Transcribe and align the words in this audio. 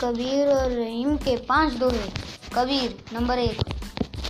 कबीर 0.00 0.48
और 0.48 0.70
रहीम 0.70 1.16
के 1.16 1.36
पाँच 1.36 1.72
दोहे। 1.72 2.08
कबीर, 2.54 3.04
नंबर 3.12 3.38
एक। 3.38 3.60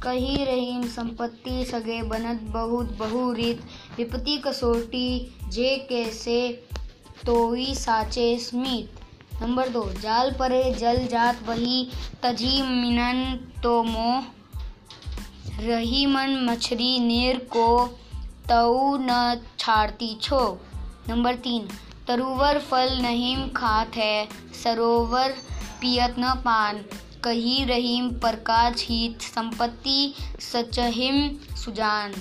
कही 0.03 0.45
रहीम, 0.45 0.89
संपत्ति 0.89 1.64
सगे 1.64 2.03
बनत, 2.03 2.41
बहुत 2.43 2.96
बहु 2.96 3.33
रीत 3.33 3.63
विपत्ति 3.96 4.39
कसोटी, 4.39 5.37
जे 5.49 5.77
कैसे 5.77 6.64
तोई 7.27 7.75
साचे 7.75 8.39
स्मित। 8.39 9.00
नंबर 9.43 9.69
दो, 9.69 9.93
जाल 10.00 10.32
परे 10.32 10.75
जल 10.75 11.07
जात 11.07 11.43
वही, 11.46 11.89
तजी 12.23 12.62
मिनन 12.62 13.46
तो 13.62 13.83
मोह। 13.83 14.25
रही 15.61 16.07
मन 16.07 16.49
मछली 16.51 16.99
नीर 16.99 17.39
को 17.39 17.99
तऊ 18.49 18.96
न 19.01 19.40
छाड़ती 19.59 20.18
छो। 20.23 20.61
नंबर 21.09 21.35
तीन 21.35 21.68
तरुवर 22.08 22.58
फल 22.58 22.99
नहीं 23.03 23.50
खात 23.50 23.96
है, 23.96 24.29
सरोवर 24.64 25.31
पियत 25.81 26.14
न 26.18 26.35
पान। 26.45 26.85
कही 27.25 27.64
रहीम 27.64 28.11
प्रकाश 28.11 28.86
हित, 28.89 29.22
संपत्ति 29.22 30.14
सचहिम 30.40 31.31
सुजान। 31.57 32.12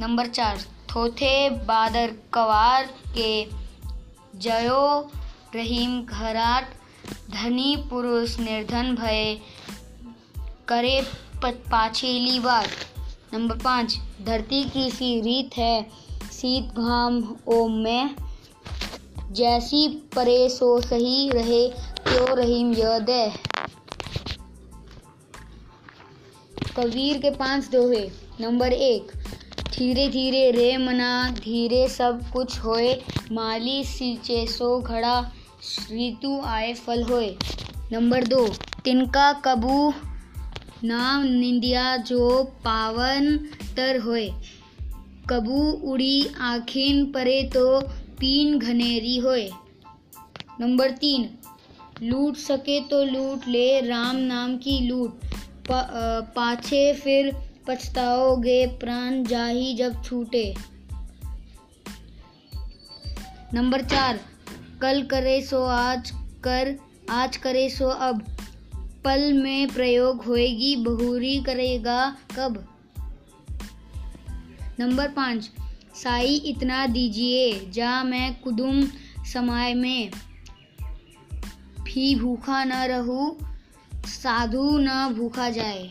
नंबर 0.00 0.26
चार, 0.26 0.58
थोथे 0.58 1.50
बादर 1.50 2.14
कवार 2.32 2.84
के, 3.08 3.44
जयो 4.36 5.10
रहीम 5.54 6.02
घराट, 6.04 6.68
धनी 7.30 7.76
पुरुष 7.76 8.38
निर्धन 8.38 8.94
भय, 8.94 9.38
करे 10.68 11.06
पाछेली 11.46 12.40
बात। 12.40 12.68
नंबर 13.34 13.56
पाँच, 13.56 13.98
धरती 14.22 14.64
की 14.64 14.90
सी 14.90 15.20
रीत 15.20 15.50
है 15.56 15.90
शीत 16.32 16.64
घाम 16.64 17.36
ओम 17.46 17.72
में 17.72 18.25
जैसी 19.32 19.88
परे 19.88 20.48
सो 20.48 20.80
सही 20.80 21.30
रहे, 21.30 21.68
क्यों 21.68 22.36
रहीम 22.36 22.72
यह 22.72 22.98
दे 22.98 23.32
कबीर 26.76 27.18
के 27.18 27.30
पाँच 27.30 27.68
दोहे। 27.68 28.10
नंबर 28.40 28.72
एक, 28.72 29.12
धीरे 29.74 30.08
धीरे 30.08 30.50
रे 30.50 30.76
मना, 30.76 31.30
धीरे 31.30 31.88
सब 31.88 32.30
कुछ 32.30 32.58
होए, 32.58 33.02
माली 33.32 33.84
सींचे 33.84 34.46
सो 34.46 34.80
घड़ा, 34.80 35.32
ऋतु 35.92 36.40
आए 36.44 36.74
फल 36.74 37.02
होए। 37.02 37.36
नंबर 37.92 38.24
दो, 38.24 38.48
तिनका 38.84 39.32
कबू, 39.32 39.92
नाम 40.84 41.22
निंदिया 41.22 41.96
जो 41.96 42.44
पावन 42.44 43.36
तर 43.76 43.98
होए। 43.98 44.30
कबू 45.30 45.70
उड़ी 45.92 46.28
आखिन 46.40 47.12
परे 47.12 47.42
तो 47.42 47.80
पीन 48.18 48.58
घनेरी 48.58 49.16
होए। 49.18 49.48
नंबर 50.60 50.90
तीन, 50.90 51.28
लूट 52.02 52.36
सके 52.36 52.80
तो 52.80 53.02
लूट 53.04 53.48
ले, 53.48 53.80
राम 53.80 54.16
नाम 54.16 54.56
की 54.56 54.78
लूट। 54.88 55.20
पाछे 55.70 56.92
फिर 56.94 57.34
पछताओगे, 57.68 58.66
प्राण 58.76 59.22
जाही 59.24 59.74
जब 59.74 60.02
छूटे। 60.04 60.54
नंबर 63.54 63.82
चार, 63.84 64.20
कल 64.82 65.02
करे 65.02 65.40
सो 65.42 65.62
आज 65.64 66.10
कर, 66.44 66.76
आज 67.10 67.36
करे 67.36 67.68
सो 67.70 67.88
अब। 67.88 68.22
पल 69.04 69.32
में 69.32 69.68
प्रयोग 69.68 70.24
होएगी, 70.24 70.74
बहुरी 70.76 71.38
करेगा 71.42 72.16
कब। 72.36 72.64
नंबर 74.80 75.08
पाँच 75.08 75.50
साई 76.02 76.34
इतना 76.34 76.86
दीजिए, 76.86 77.70
जा 77.70 78.04
मैं 78.04 78.40
कुदुम 78.40 78.82
समय 79.32 79.74
में। 79.74 80.10
भी 81.82 82.14
भूखा 82.14 82.64
न 82.64 82.72
रहूँ, 82.72 83.36
साधु 84.06 84.78
न 84.78 85.14
भूखा 85.18 85.50
जाए। 85.50 85.90